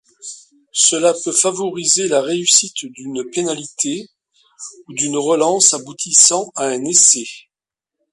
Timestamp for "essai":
6.85-7.25